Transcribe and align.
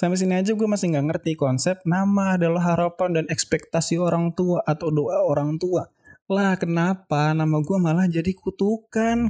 Sampai 0.00 0.16
sini 0.16 0.32
aja 0.32 0.56
gue 0.56 0.64
masih 0.64 0.96
nggak 0.96 1.06
ngerti 1.12 1.36
konsep 1.36 1.76
nama 1.84 2.40
adalah 2.40 2.72
harapan 2.72 3.20
dan 3.20 3.24
ekspektasi 3.28 4.00
orang 4.00 4.32
tua 4.32 4.64
atau 4.64 4.88
doa 4.88 5.20
orang 5.28 5.60
tua. 5.60 5.92
Lah 6.24 6.56
kenapa 6.56 7.36
nama 7.36 7.60
gue 7.60 7.76
malah 7.76 8.08
jadi 8.08 8.32
kutukan? 8.32 9.28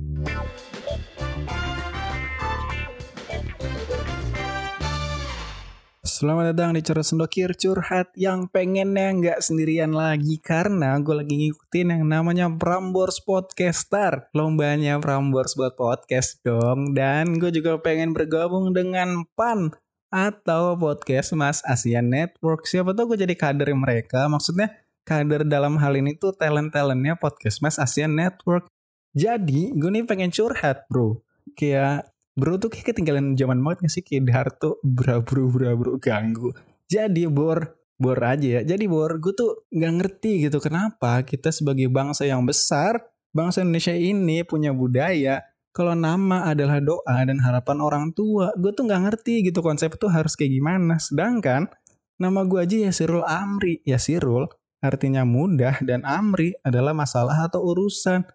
Selamat 6.07 6.55
datang 6.55 6.79
di 6.79 6.87
Curhat 6.87 7.03
Sendokir 7.03 7.51
Curhat 7.59 8.15
yang 8.15 8.47
pengennya 8.47 9.11
nggak 9.11 9.39
sendirian 9.43 9.91
lagi 9.91 10.39
karena 10.39 10.95
gue 11.03 11.19
lagi 11.19 11.35
ngikutin 11.35 11.99
yang 11.99 12.07
namanya 12.07 12.47
Prambors 12.47 13.19
Podcaster. 13.19 14.31
Lombanya 14.39 15.03
Prambors 15.03 15.59
buat 15.59 15.75
podcast 15.75 16.39
dong. 16.47 16.95
Dan 16.95 17.43
gue 17.43 17.51
juga 17.51 17.75
pengen 17.83 18.15
bergabung 18.15 18.71
dengan 18.71 19.27
PAN 19.35 19.75
atau 20.11 20.75
podcast 20.75 21.31
Mas 21.39 21.63
Asian 21.63 22.11
Network. 22.11 22.67
Siapa 22.67 22.91
tahu 22.93 23.15
gue 23.15 23.25
jadi 23.25 23.35
kader 23.39 23.71
mereka. 23.79 24.27
Maksudnya 24.27 24.75
kader 25.07 25.47
dalam 25.47 25.79
hal 25.79 25.95
ini 25.95 26.19
tuh 26.19 26.35
talent-talentnya 26.35 27.15
podcast 27.17 27.63
Mas 27.63 27.79
Asian 27.79 28.19
Network. 28.19 28.67
Jadi 29.15 29.71
gue 29.71 29.91
nih 29.91 30.05
pengen 30.05 30.35
curhat 30.35 30.91
bro. 30.91 31.23
Kayak 31.55 32.11
bro 32.35 32.59
tuh 32.59 32.75
kayak 32.75 32.91
ketinggalan 32.95 33.39
zaman 33.39 33.63
banget 33.63 33.87
gak 33.87 33.93
sih? 33.95 34.03
Kayak 34.03 34.23
Darto 34.27 34.83
bra 34.83 35.23
bro 35.23 35.47
bra 35.47 35.79
bro 35.79 35.95
ganggu. 36.03 36.51
Jadi 36.91 37.31
bor 37.31 37.79
bor 37.95 38.19
aja 38.19 38.59
ya. 38.59 38.61
Jadi 38.67 38.91
bor 38.91 39.15
gue 39.23 39.35
tuh 39.35 39.71
nggak 39.71 39.93
ngerti 39.95 40.51
gitu 40.51 40.59
kenapa 40.59 41.23
kita 41.23 41.55
sebagai 41.55 41.87
bangsa 41.87 42.27
yang 42.27 42.43
besar, 42.43 42.99
bangsa 43.31 43.63
Indonesia 43.63 43.95
ini 43.95 44.43
punya 44.43 44.75
budaya 44.75 45.50
kalau 45.71 45.95
nama 45.95 46.51
adalah 46.51 46.83
doa 46.83 47.23
dan 47.23 47.39
harapan 47.39 47.79
orang 47.79 48.07
tua, 48.11 48.51
gue 48.59 48.75
tuh 48.75 48.91
nggak 48.91 49.03
ngerti 49.07 49.47
gitu 49.47 49.63
konsep 49.63 49.95
itu 49.95 50.11
harus 50.11 50.35
kayak 50.35 50.59
gimana. 50.59 50.99
Sedangkan 50.99 51.71
nama 52.19 52.43
gue 52.43 52.59
aja 52.59 52.77
ya 52.91 52.93
Sirul 52.93 53.23
Amri, 53.23 53.79
ya 53.87 53.97
Sirul 53.97 54.51
artinya 54.83 55.23
mudah 55.23 55.79
dan 55.85 56.03
Amri 56.03 56.57
adalah 56.67 56.91
masalah 56.91 57.47
atau 57.47 57.63
urusan. 57.63 58.27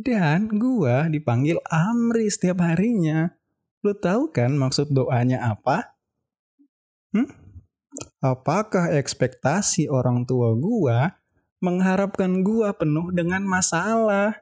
Dan 0.00 0.48
gue 0.50 1.12
dipanggil 1.12 1.60
Amri 1.68 2.26
setiap 2.26 2.64
harinya. 2.64 3.30
Lo 3.86 3.94
tahu 3.94 4.32
kan 4.34 4.56
maksud 4.56 4.90
doanya 4.90 5.46
apa? 5.46 5.94
Hmm? 7.14 7.28
Apakah 8.18 8.96
ekspektasi 8.96 9.86
orang 9.92 10.26
tua 10.26 10.56
gue 10.56 10.98
mengharapkan 11.60 12.42
gue 12.42 12.68
penuh 12.74 13.12
dengan 13.12 13.44
masalah? 13.44 14.40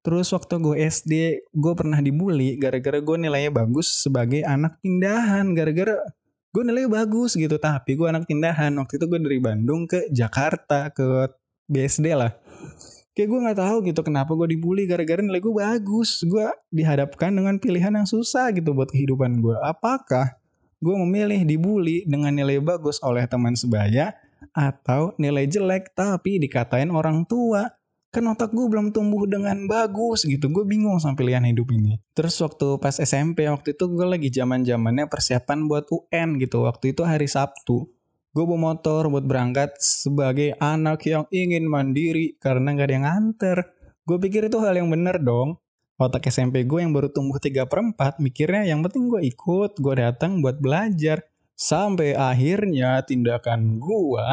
Terus 0.00 0.32
waktu 0.32 0.56
gue 0.64 0.76
SD, 0.80 1.12
gue 1.52 1.72
pernah 1.76 2.00
dibully 2.00 2.56
gara-gara 2.56 3.04
gue 3.04 3.16
nilainya 3.20 3.52
bagus 3.52 4.08
sebagai 4.08 4.40
anak 4.48 4.80
pindahan. 4.80 5.52
Gara-gara 5.52 6.00
gue 6.50 6.62
nilainya 6.64 6.88
bagus 6.88 7.36
gitu, 7.36 7.60
tapi 7.60 8.00
gue 8.00 8.08
anak 8.08 8.24
pindahan. 8.24 8.72
Waktu 8.80 8.96
itu 8.96 9.04
gue 9.04 9.20
dari 9.20 9.40
Bandung 9.44 9.84
ke 9.84 10.08
Jakarta, 10.08 10.88
ke 10.88 11.28
BSD 11.68 12.16
lah. 12.16 12.32
Kayak 13.12 13.28
gue 13.28 13.38
gak 13.44 13.58
tahu 13.60 13.76
gitu 13.84 14.00
kenapa 14.00 14.32
gue 14.32 14.56
dibully 14.56 14.88
gara-gara 14.88 15.20
nilai 15.20 15.36
gue 15.36 15.52
bagus. 15.52 16.24
Gue 16.24 16.48
dihadapkan 16.72 17.28
dengan 17.28 17.60
pilihan 17.60 17.92
yang 17.92 18.08
susah 18.08 18.48
gitu 18.56 18.72
buat 18.72 18.88
kehidupan 18.88 19.44
gue. 19.44 19.56
Apakah 19.60 20.40
gue 20.80 20.96
memilih 21.04 21.44
dibully 21.44 22.08
dengan 22.08 22.32
nilai 22.32 22.56
bagus 22.56 22.96
oleh 23.04 23.28
teman 23.28 23.52
sebaya 23.52 24.16
atau 24.56 25.12
nilai 25.20 25.44
jelek 25.44 25.92
tapi 25.92 26.40
dikatain 26.40 26.88
orang 26.88 27.28
tua? 27.28 27.68
Kan 28.10 28.26
otak 28.26 28.50
gue 28.50 28.66
belum 28.66 28.90
tumbuh 28.90 29.22
dengan 29.30 29.70
bagus 29.70 30.26
gitu. 30.26 30.50
Gue 30.50 30.66
bingung 30.66 30.98
sama 30.98 31.14
pilihan 31.14 31.46
hidup 31.46 31.70
ini. 31.70 32.02
Terus 32.10 32.34
waktu 32.42 32.82
pas 32.82 32.98
SMP 32.98 33.46
waktu 33.46 33.78
itu 33.78 33.86
gue 33.86 34.06
lagi 34.06 34.28
zaman 34.34 34.66
zamannya 34.66 35.06
persiapan 35.06 35.70
buat 35.70 35.86
UN 35.88 36.42
gitu. 36.42 36.66
Waktu 36.66 36.92
itu 36.92 37.06
hari 37.06 37.30
Sabtu 37.30 37.86
gue 38.30 38.44
bawa 38.46 38.74
motor 38.74 39.10
buat 39.10 39.26
berangkat 39.26 39.74
sebagai 39.82 40.54
anak 40.62 41.02
yang 41.02 41.26
ingin 41.34 41.66
mandiri 41.66 42.38
karena 42.38 42.74
gak 42.74 42.86
ada 42.90 42.94
yang 42.94 43.06
nganter. 43.06 43.58
Gue 44.06 44.18
pikir 44.18 44.50
itu 44.50 44.58
hal 44.58 44.74
yang 44.74 44.90
bener 44.90 45.22
dong. 45.22 45.58
Otak 46.00 46.26
SMP 46.30 46.66
gue 46.66 46.82
yang 46.82 46.90
baru 46.90 47.10
tumbuh 47.14 47.38
3 47.38 47.66
per 47.66 47.78
4 47.94 48.22
mikirnya 48.22 48.66
yang 48.66 48.82
penting 48.82 49.06
gue 49.06 49.22
ikut 49.22 49.78
gue 49.78 49.94
datang 49.94 50.42
buat 50.42 50.58
belajar. 50.58 51.30
Sampai 51.54 52.16
akhirnya 52.16 53.04
tindakan 53.04 53.76
gue 53.76 54.26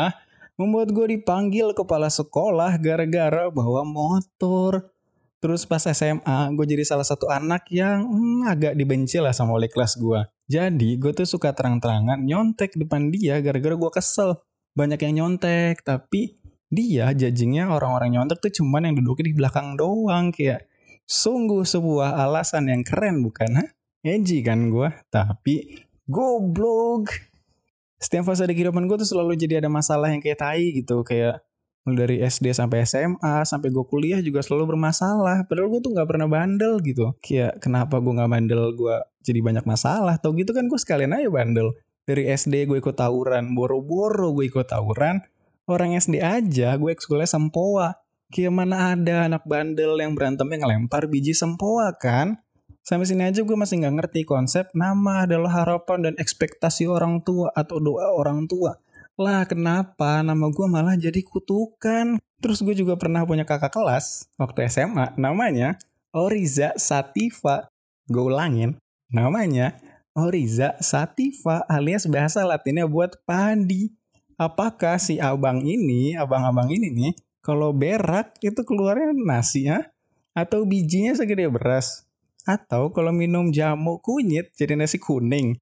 membuat 0.58 0.90
gue 0.90 1.16
dipanggil 1.16 1.72
kepala 1.72 2.10
sekolah 2.10 2.76
gara-gara 2.82 3.48
bawa 3.54 3.86
motor. 3.86 4.90
Terus 5.38 5.70
pas 5.70 5.86
SMA, 5.86 6.40
gue 6.58 6.66
jadi 6.66 6.82
salah 6.82 7.06
satu 7.06 7.30
anak 7.30 7.70
yang 7.70 8.10
hmm, 8.10 8.50
agak 8.50 8.74
dibenci 8.74 9.22
lah 9.22 9.32
sama 9.32 9.54
oleh 9.54 9.70
kelas 9.70 9.94
gue. 10.02 10.26
Jadi 10.50 10.98
gue 10.98 11.14
tuh 11.14 11.30
suka 11.30 11.54
terang-terangan 11.54 12.26
nyontek 12.26 12.74
depan 12.74 13.14
dia 13.14 13.38
gara-gara 13.38 13.78
gue 13.78 13.92
kesel. 13.94 14.42
Banyak 14.74 14.98
yang 15.06 15.14
nyontek, 15.22 15.86
tapi 15.86 16.42
dia 16.74 17.14
jajingnya 17.14 17.70
orang-orang 17.70 18.18
nyontek 18.18 18.42
tuh 18.42 18.52
cuman 18.62 18.90
yang 18.90 18.96
duduknya 18.98 19.30
di 19.30 19.36
belakang 19.38 19.78
doang. 19.78 20.34
Kayak 20.34 20.66
sungguh 21.06 21.62
sebuah 21.62 22.18
alasan 22.18 22.74
yang 22.74 22.82
keren 22.82 23.22
bukan? 23.22 23.62
ha? 23.62 23.66
Edgy 24.02 24.42
kan 24.42 24.74
gue, 24.74 24.90
tapi 25.14 25.86
goblok 26.10 27.14
setiap 27.98 28.30
fase 28.30 28.46
di 28.46 28.54
kehidupan 28.54 28.86
gue 28.86 28.98
tuh 29.02 29.10
selalu 29.10 29.34
jadi 29.34 29.66
ada 29.66 29.70
masalah 29.70 30.14
yang 30.14 30.22
kayak 30.22 30.40
tai 30.42 30.70
gitu 30.70 31.02
kayak 31.02 31.42
mulai 31.88 32.04
dari 32.04 32.16
SD 32.20 32.52
sampai 32.52 32.84
SMA 32.84 33.48
sampai 33.48 33.72
gue 33.72 33.86
kuliah 33.88 34.20
juga 34.20 34.44
selalu 34.44 34.76
bermasalah. 34.76 35.48
Padahal 35.48 35.72
gue 35.72 35.80
tuh 35.80 35.92
nggak 35.96 36.08
pernah 36.12 36.28
bandel 36.28 36.84
gitu. 36.84 37.16
Kayak 37.24 37.64
kenapa 37.64 38.04
gue 38.04 38.12
nggak 38.12 38.28
bandel? 38.28 38.62
Gue 38.76 39.00
jadi 39.24 39.40
banyak 39.40 39.64
masalah. 39.64 40.20
Tau 40.20 40.36
gitu 40.36 40.52
kan 40.52 40.68
gue 40.68 40.76
sekalian 40.76 41.16
aja 41.16 41.32
bandel. 41.32 41.72
Dari 42.04 42.28
SD 42.28 42.68
gue 42.68 42.84
ikut 42.84 43.00
tawuran 43.00 43.56
boro-boro 43.56 44.36
gue 44.36 44.52
ikut 44.52 44.68
tawuran 44.68 45.24
orang 45.72 45.96
SD 45.96 46.20
aja 46.20 46.76
gue 46.76 46.92
ekskulnya 46.92 47.28
sempoa. 47.28 48.04
Kayak 48.28 48.52
mana 48.52 48.92
ada 48.92 49.32
anak 49.32 49.48
bandel 49.48 49.96
yang 49.96 50.12
berantemnya 50.12 50.68
ngelempar 50.68 51.08
biji 51.08 51.32
sempoa 51.32 51.96
kan 51.96 52.44
Sampai 52.88 53.04
sini 53.04 53.28
aja 53.28 53.44
gue 53.44 53.58
masih 53.60 53.84
nggak 53.84 53.96
ngerti 54.00 54.24
konsep 54.24 54.72
nama 54.72 55.28
adalah 55.28 55.60
harapan 55.60 56.08
dan 56.08 56.14
ekspektasi 56.16 56.88
orang 56.88 57.20
tua 57.20 57.52
atau 57.52 57.84
doa 57.84 58.16
orang 58.16 58.48
tua. 58.48 58.80
Lah 59.20 59.44
kenapa 59.44 60.24
nama 60.24 60.48
gue 60.48 60.68
malah 60.72 60.96
jadi 60.96 61.20
kutukan? 61.20 62.16
Terus 62.40 62.64
gue 62.64 62.72
juga 62.72 62.96
pernah 62.96 63.28
punya 63.28 63.44
kakak 63.44 63.76
kelas 63.76 64.32
waktu 64.40 64.72
SMA 64.72 65.20
namanya 65.20 65.76
Oriza 66.16 66.80
Sativa. 66.80 67.68
Gue 68.08 68.32
ulangin 68.32 68.80
namanya 69.12 69.76
Oriza 70.16 70.80
Sativa 70.80 71.68
alias 71.68 72.08
bahasa 72.08 72.48
latinnya 72.48 72.88
buat 72.88 73.20
padi. 73.28 73.92
Apakah 74.40 74.96
si 74.96 75.20
abang 75.20 75.60
ini, 75.60 76.16
abang-abang 76.16 76.72
ini 76.72 76.88
nih, 76.88 77.12
kalau 77.44 77.76
berak 77.76 78.40
itu 78.40 78.64
keluarnya 78.64 79.12
nasi 79.12 79.68
ya? 79.68 79.92
Atau 80.32 80.64
bijinya 80.64 81.12
segede 81.20 81.52
beras? 81.52 82.07
Atau 82.48 82.96
kalau 82.96 83.12
minum 83.12 83.52
jamu 83.52 84.00
kunyit 84.00 84.56
jadi 84.56 84.80
nasi 84.80 84.96
kuning. 84.96 85.60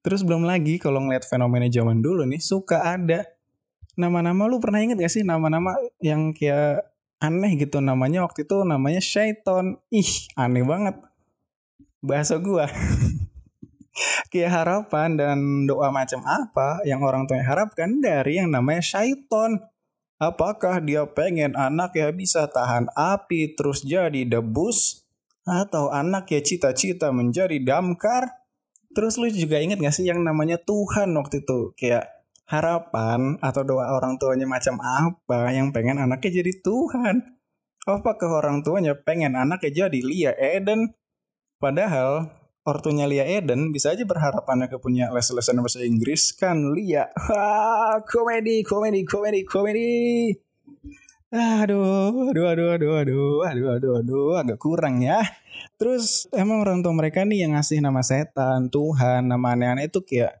Terus 0.00 0.24
belum 0.24 0.48
lagi 0.48 0.80
kalau 0.80 1.04
ngeliat 1.04 1.28
fenomena 1.28 1.68
zaman 1.68 2.00
dulu 2.00 2.24
nih 2.24 2.40
suka 2.40 2.80
ada 2.80 3.28
nama-nama 3.98 4.48
lu 4.48 4.56
pernah 4.56 4.80
inget 4.80 4.96
gak 4.96 5.12
sih 5.12 5.26
nama-nama 5.26 5.76
yang 6.00 6.32
kayak 6.32 6.86
aneh 7.18 7.58
gitu 7.58 7.82
namanya 7.82 8.24
waktu 8.24 8.46
itu 8.46 8.62
namanya 8.62 9.02
Shaiton. 9.02 9.76
Ih, 9.92 10.30
aneh 10.38 10.64
banget. 10.64 10.96
Bahasa 12.00 12.38
gua. 12.38 12.70
kayak 14.30 14.52
harapan 14.54 15.18
dan 15.18 15.38
doa 15.66 15.90
macam 15.90 16.22
apa 16.22 16.78
yang 16.86 17.02
orang 17.02 17.26
tua 17.26 17.42
harapkan 17.42 17.98
dari 17.98 18.38
yang 18.38 18.54
namanya 18.54 18.80
Shaiton. 18.80 19.58
Apakah 20.18 20.82
dia 20.82 21.06
pengen 21.06 21.54
anak 21.54 21.94
ya 21.94 22.10
bisa 22.10 22.50
tahan 22.50 22.90
api 22.94 23.54
terus 23.54 23.86
jadi 23.86 24.26
debus? 24.26 25.06
Atau 25.48 25.88
anak 25.88 26.28
ya 26.28 26.44
cita-cita 26.44 27.08
menjadi 27.08 27.56
damkar. 27.64 28.28
Terus 28.92 29.16
lu 29.16 29.32
juga 29.32 29.60
inget 29.60 29.80
gak 29.80 29.96
sih 29.96 30.04
yang 30.04 30.20
namanya 30.20 30.60
Tuhan 30.60 31.16
waktu 31.16 31.44
itu? 31.44 31.72
Kayak 31.76 32.18
harapan 32.48 33.36
atau 33.44 33.60
doa 33.64 33.92
orang 33.92 34.16
tuanya 34.16 34.48
macam 34.48 34.80
apa 34.80 35.52
yang 35.52 35.72
pengen 35.72 36.00
anaknya 36.00 36.40
jadi 36.40 36.52
Tuhan. 36.64 37.36
Apakah 37.88 38.44
orang 38.44 38.64
tuanya 38.64 38.96
pengen 38.96 39.36
anaknya 39.36 39.88
jadi 39.88 40.00
Lia 40.00 40.32
Eden? 40.36 40.92
Padahal 41.60 42.32
ortunya 42.64 43.08
Lia 43.08 43.24
Eden 43.24 43.72
bisa 43.72 43.92
aja 43.92 44.04
berharap 44.04 44.44
anaknya 44.48 44.80
punya 44.80 45.06
les-lesan 45.12 45.60
bahasa 45.60 45.80
Inggris 45.84 46.36
kan 46.36 46.72
Lia. 46.72 47.08
Wah, 47.12 48.00
komedi, 48.12 48.64
komedi, 48.64 49.04
komedi, 49.08 49.40
komedi. 49.44 49.92
Aduh, 51.28 52.32
aduh, 52.32 52.46
aduh, 52.48 52.68
aduh, 52.72 52.92
aduh, 52.96 53.44
aduh, 53.44 53.68
aduh, 53.76 53.92
aduh, 54.00 54.28
agak 54.40 54.56
kurang 54.56 55.04
ya. 55.04 55.20
Terus 55.76 56.24
emang 56.32 56.64
orang 56.64 56.80
tua 56.80 56.96
mereka 56.96 57.20
nih 57.28 57.44
yang 57.44 57.52
ngasih 57.52 57.84
nama 57.84 58.00
setan, 58.00 58.72
Tuhan, 58.72 59.28
nama 59.28 59.52
aneh-aneh 59.52 59.92
itu 59.92 60.00
kayak 60.00 60.40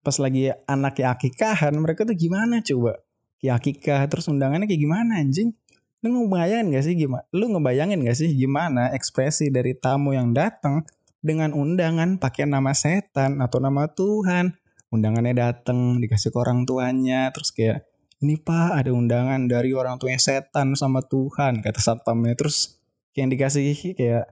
pas 0.00 0.16
lagi 0.16 0.48
anaknya 0.64 1.12
akikahan, 1.12 1.76
mereka 1.76 2.08
tuh 2.08 2.16
gimana 2.16 2.64
coba? 2.64 3.04
Ya 3.44 3.60
akikah, 3.60 4.08
terus 4.08 4.24
undangannya 4.32 4.64
kayak 4.64 4.80
gimana 4.80 5.20
anjing? 5.20 5.52
Lu 6.00 6.08
ngebayangin 6.16 6.72
gak 6.72 6.84
sih 6.88 6.94
gimana? 6.96 7.24
Lu 7.36 7.44
ngebayangin 7.52 8.00
gak 8.00 8.16
sih 8.16 8.30
gimana 8.32 8.88
ekspresi 8.96 9.52
dari 9.52 9.76
tamu 9.76 10.16
yang 10.16 10.32
datang 10.32 10.88
dengan 11.20 11.52
undangan 11.52 12.16
pakai 12.16 12.48
nama 12.48 12.72
setan 12.72 13.36
atau 13.44 13.60
nama 13.60 13.84
Tuhan? 13.84 14.56
undangannya 14.92 15.32
dateng 15.32 16.04
dikasih 16.04 16.30
ke 16.30 16.38
orang 16.38 16.68
tuanya 16.68 17.32
terus 17.32 17.48
kayak 17.50 17.88
ini 18.22 18.38
pak 18.38 18.78
ada 18.78 18.94
undangan 18.94 19.50
dari 19.50 19.74
orang 19.74 19.98
tuanya 19.98 20.22
setan 20.22 20.78
sama 20.78 21.02
Tuhan 21.02 21.58
kata 21.58 21.82
satpamnya. 21.82 22.38
Terus 22.38 22.78
yang 23.18 23.28
dikasih 23.28 23.98
kayak 23.98 24.30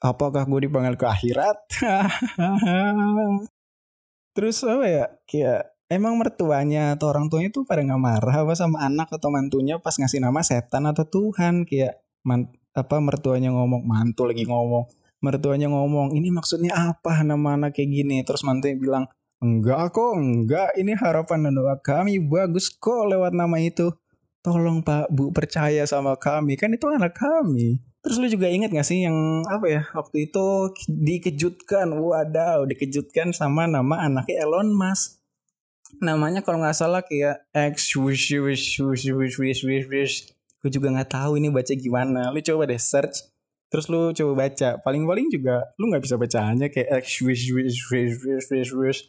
apakah 0.00 0.48
gue 0.48 0.66
dipanggil 0.66 0.96
ke 0.96 1.04
akhirat? 1.04 1.58
Terus 4.36 4.56
apa 4.64 4.86
ya 4.88 5.04
kayak 5.28 5.76
emang 5.92 6.16
mertuanya 6.16 6.96
atau 6.96 7.12
orang 7.12 7.28
tuanya 7.28 7.52
tuh 7.52 7.68
pada 7.68 7.84
nggak 7.84 8.00
marah 8.00 8.36
apa 8.40 8.56
sama 8.56 8.80
anak 8.80 9.12
atau 9.12 9.28
mantunya 9.28 9.76
pas 9.76 9.92
ngasih 9.92 10.24
nama 10.24 10.40
setan 10.40 10.88
atau 10.88 11.04
Tuhan? 11.04 11.68
Kayak 11.68 12.00
man, 12.24 12.48
apa 12.72 12.96
mertuanya 13.04 13.52
ngomong 13.52 13.84
mantu 13.84 14.24
lagi 14.24 14.48
ngomong 14.48 14.88
mertuanya 15.20 15.68
ngomong 15.68 16.16
ini 16.16 16.32
maksudnya 16.32 16.72
apa? 16.72 17.20
Nama 17.20 17.60
anak 17.60 17.76
kayak 17.76 17.92
gini 17.92 18.24
terus 18.24 18.40
mantunya 18.40 18.80
bilang 18.80 19.04
enggak 19.40 19.96
kok 19.96 20.12
enggak 20.16 20.70
ini 20.76 20.92
harapan 20.94 21.48
dan 21.48 21.56
doa 21.56 21.76
kami 21.80 22.20
bagus 22.20 22.68
kok 22.70 23.08
lewat 23.08 23.32
nama 23.32 23.56
itu 23.60 23.92
tolong 24.40 24.84
pak 24.84 25.08
bu 25.12 25.32
percaya 25.32 25.84
sama 25.84 26.16
kami 26.16 26.56
kan 26.56 26.72
itu 26.72 26.86
anak 26.88 27.16
kami 27.16 27.80
Terus 28.00 28.16
lu 28.16 28.26
juga 28.32 28.48
inget 28.48 28.72
gak 28.72 28.88
sih 28.88 29.04
yang 29.04 29.44
apa 29.44 29.66
ya 29.68 29.82
waktu 29.92 30.32
itu 30.32 30.72
dikejutkan, 30.88 31.92
wadaw 32.00 32.64
dikejutkan 32.64 33.36
sama 33.36 33.68
nama 33.68 34.08
anaknya 34.08 34.40
Elon 34.40 34.72
Musk. 34.72 35.20
Namanya 36.00 36.40
kalau 36.40 36.64
nggak 36.64 36.76
salah 36.76 37.04
kayak 37.04 37.44
X 37.52 37.98
wish 38.00 38.32
wish 38.32 38.80
wish 38.80 39.04
wish 39.12 39.36
wish 39.36 39.60
wish 39.66 39.86
wish. 39.90 40.14
Gue 40.64 40.72
juga 40.72 40.88
nggak 40.96 41.12
tahu 41.12 41.36
ini 41.36 41.52
baca 41.52 41.76
gimana. 41.76 42.32
Lu 42.32 42.40
coba 42.40 42.64
deh 42.64 42.80
search. 42.80 43.28
Terus 43.68 43.84
lu 43.92 44.16
coba 44.16 44.48
baca. 44.48 44.80
Paling-paling 44.80 45.28
juga 45.28 45.68
lu 45.76 45.92
nggak 45.92 46.00
bisa 46.00 46.16
bacanya 46.16 46.72
kayak 46.72 47.04
X 47.04 47.20
wish 47.20 47.52
wish 47.52 47.84
wish 47.92 48.16
wish 48.24 48.48
wish 48.48 48.72
wish. 48.72 49.00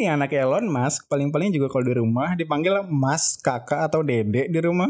Ini 0.00 0.16
anak 0.16 0.32
Elon 0.32 0.64
Musk. 0.64 1.12
Paling-paling 1.12 1.52
juga 1.52 1.68
kalau 1.68 1.84
di 1.84 1.92
rumah 1.92 2.32
dipanggil 2.32 2.88
Mas, 2.88 3.36
kakak 3.36 3.84
atau 3.84 4.00
dedek 4.00 4.48
di 4.48 4.56
rumah. 4.64 4.88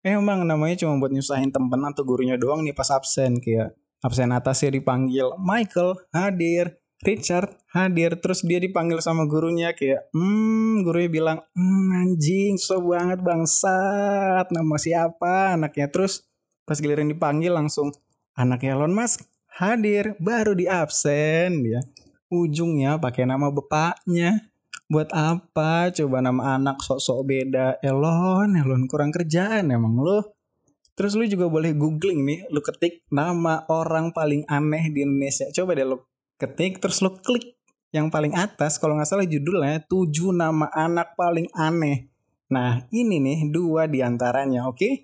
Eh 0.00 0.16
emang 0.16 0.40
namanya 0.40 0.72
cuma 0.80 0.96
buat 0.96 1.12
nyusahin 1.12 1.52
temen 1.52 1.76
atau 1.84 2.00
gurunya 2.00 2.40
doang 2.40 2.64
nih 2.64 2.72
pas 2.72 2.88
absen 2.88 3.44
kayak 3.44 3.76
absen 4.00 4.32
atasnya 4.32 4.80
dipanggil 4.80 5.36
Michael 5.36 6.00
hadir. 6.16 6.80
Richard 7.04 7.60
hadir. 7.76 8.16
Terus 8.24 8.40
dia 8.40 8.56
dipanggil 8.56 9.04
sama 9.04 9.28
gurunya 9.28 9.76
kayak 9.76 10.08
hmm 10.16 10.80
gurunya 10.80 11.12
bilang 11.12 11.38
hmm, 11.52 12.00
anjing 12.08 12.56
so 12.56 12.80
banget 12.80 13.20
bangsat 13.20 14.48
nama 14.48 14.76
siapa 14.80 15.60
anaknya? 15.60 15.92
Terus 15.92 16.24
pas 16.64 16.80
giliran 16.80 17.12
dipanggil 17.12 17.52
langsung 17.52 17.92
anak 18.32 18.64
Elon 18.64 18.96
Musk 18.96 19.28
hadir 19.60 20.16
baru 20.16 20.56
di 20.56 20.64
absen 20.64 21.68
dia 21.68 21.84
ujungnya 22.32 22.96
pakai 23.00 23.28
nama 23.28 23.52
bapaknya. 23.52 24.48
Buat 24.88 25.12
apa? 25.12 25.92
Coba 25.92 26.24
nama 26.24 26.56
anak 26.56 26.80
sok-sok 26.80 27.20
beda. 27.28 27.76
Elon 27.84 28.56
Elon 28.56 28.88
kurang 28.88 29.12
kerjaan 29.12 29.68
emang 29.68 30.00
lo 30.00 30.38
terus 30.98 31.14
lu 31.14 31.30
juga 31.30 31.46
boleh 31.46 31.78
googling 31.78 32.26
nih 32.26 32.50
lu 32.50 32.58
ketik 32.58 33.06
nama 33.14 33.62
orang 33.70 34.10
paling 34.10 34.42
aneh 34.50 34.90
di 34.90 35.06
Indonesia. 35.06 35.46
Coba 35.54 35.78
deh 35.78 35.86
lu 35.86 36.02
ketik 36.40 36.82
terus 36.82 36.98
lu 37.04 37.14
klik 37.22 37.54
yang 37.94 38.10
paling 38.10 38.34
atas. 38.34 38.82
Kalau 38.82 38.98
nggak 38.98 39.06
salah 39.06 39.28
judulnya 39.28 39.86
tujuh 39.86 40.34
nama 40.34 40.66
anak 40.74 41.14
paling 41.14 41.46
aneh. 41.54 42.10
Nah 42.50 42.82
ini 42.90 43.22
nih 43.22 43.46
dua 43.52 43.86
di 43.86 44.02
antaranya 44.02 44.66
oke? 44.66 44.78
Okay? 44.78 44.94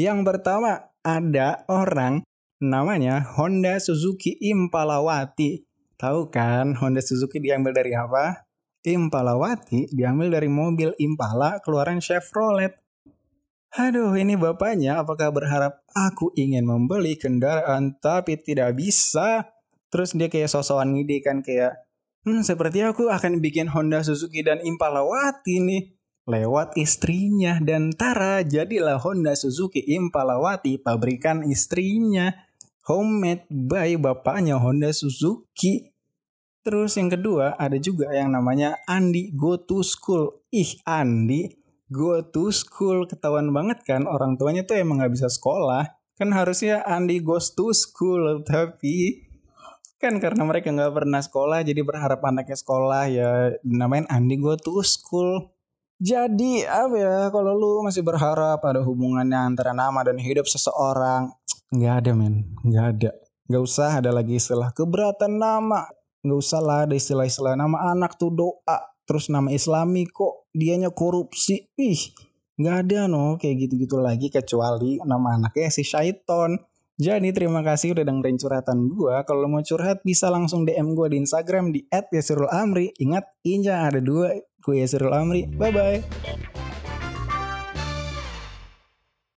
yang 0.00 0.24
pertama 0.24 0.88
ada 1.04 1.68
orang 1.68 2.24
namanya 2.56 3.20
Honda 3.36 3.76
Suzuki 3.76 4.32
Impalawati 4.40 5.69
tahu 6.00 6.32
kan 6.32 6.72
Honda 6.80 7.04
Suzuki 7.04 7.36
diambil 7.36 7.76
dari 7.76 7.92
apa 7.92 8.48
Impalawati 8.80 9.92
diambil 9.92 10.40
dari 10.40 10.48
mobil 10.48 10.96
Impala 10.96 11.60
keluaran 11.60 12.00
Chevrolet. 12.00 12.72
Aduh, 13.76 14.16
ini 14.16 14.40
bapaknya 14.40 15.04
apakah 15.04 15.30
berharap 15.30 15.84
aku 15.92 16.32
ingin 16.34 16.64
membeli 16.64 17.14
kendaraan 17.20 18.00
tapi 18.00 18.40
tidak 18.40 18.74
bisa? 18.80 19.52
Terus 19.92 20.16
dia 20.16 20.26
kayak 20.26 20.48
sosokan 20.48 20.96
ngide 20.96 21.20
kan 21.22 21.44
kayak, 21.44 21.76
hmm 22.24 22.42
seperti 22.42 22.82
aku 22.82 23.12
akan 23.12 23.38
bikin 23.44 23.68
Honda 23.68 24.00
Suzuki 24.00 24.40
dan 24.40 24.64
Impalawati 24.64 25.60
nih. 25.60 25.82
Lewat 26.24 26.74
istrinya 26.80 27.60
dan 27.60 27.92
Tara 27.92 28.42
jadilah 28.42 28.96
Honda 28.96 29.36
Suzuki 29.36 29.84
Impalawati 29.86 30.80
pabrikan 30.80 31.44
istrinya. 31.46 32.32
Homemade 32.90 33.46
by 33.46 33.94
bapaknya 33.94 34.58
Honda 34.58 34.90
Suzuki. 34.90 35.94
Terus 36.66 36.98
yang 36.98 37.06
kedua 37.06 37.54
ada 37.54 37.78
juga 37.78 38.10
yang 38.10 38.34
namanya 38.34 38.82
Andi 38.90 39.30
Go 39.30 39.54
to 39.62 39.86
School. 39.86 40.42
Ih 40.50 40.74
Andi 40.82 41.54
Go 41.86 42.18
to 42.18 42.50
School 42.50 43.06
ketahuan 43.06 43.54
banget 43.54 43.86
kan 43.86 44.10
orang 44.10 44.34
tuanya 44.34 44.66
tuh 44.66 44.74
emang 44.74 44.98
nggak 44.98 45.14
bisa 45.14 45.30
sekolah. 45.30 45.86
Kan 46.18 46.34
harusnya 46.34 46.82
Andi 46.82 47.22
goes 47.22 47.54
to 47.54 47.70
school 47.70 48.42
tapi 48.42 49.24
kan 50.02 50.18
karena 50.18 50.42
mereka 50.42 50.74
nggak 50.74 50.92
pernah 50.92 51.22
sekolah 51.22 51.62
jadi 51.62 51.80
berharap 51.86 52.20
anaknya 52.26 52.58
sekolah 52.58 53.06
ya 53.06 53.54
namain 53.62 54.04
Andi 54.10 54.34
Go 54.34 54.58
to 54.58 54.82
School. 54.82 55.46
Jadi 56.02 56.66
apa 56.66 56.96
ya 56.98 57.16
kalau 57.30 57.54
lu 57.54 57.86
masih 57.86 58.02
berharap 58.02 58.58
ada 58.66 58.82
hubungannya 58.82 59.54
antara 59.54 59.70
nama 59.70 60.02
dan 60.02 60.18
hidup 60.18 60.50
seseorang 60.50 61.30
nggak 61.70 61.94
ada 62.04 62.10
men 62.14 62.34
nggak 62.66 62.86
ada 62.96 63.10
nggak 63.50 63.62
usah 63.62 64.02
ada 64.02 64.10
lagi 64.10 64.38
istilah 64.38 64.70
keberatan 64.74 65.38
nama 65.38 65.86
nggak 66.22 66.38
usah 66.38 66.60
lah 66.60 66.78
ada 66.86 66.94
istilah-istilah 66.94 67.54
nama 67.54 67.90
anak 67.94 68.18
tuh 68.18 68.34
doa 68.34 68.78
terus 69.06 69.30
nama 69.30 69.50
islami 69.50 70.06
kok 70.06 70.50
dianya 70.54 70.90
korupsi 70.90 71.70
ih 71.78 72.00
nggak 72.60 72.76
ada 72.86 73.08
no 73.08 73.40
kayak 73.40 73.66
gitu-gitu 73.66 73.98
lagi 73.98 74.28
kecuali 74.28 75.00
nama 75.02 75.38
anaknya 75.40 75.70
si 75.72 75.82
Syaiton 75.86 76.58
jadi 77.00 77.32
terima 77.32 77.64
kasih 77.64 77.96
udah 77.96 78.04
dengerin 78.04 78.36
curhatan 78.36 78.92
gue. 78.92 79.16
Kalau 79.24 79.48
mau 79.48 79.64
curhat 79.64 80.04
bisa 80.04 80.28
langsung 80.28 80.68
DM 80.68 80.92
gue 80.92 81.16
di 81.16 81.24
Instagram 81.24 81.72
di 81.72 81.88
@yasirul 81.88 82.52
amri. 82.52 82.92
Ingat, 83.00 83.40
inja 83.40 83.88
ada 83.88 84.04
dua. 84.04 84.36
Gue 84.60 84.84
Yasirul 84.84 85.16
Amri. 85.16 85.48
Bye 85.48 85.72
bye. 85.72 86.49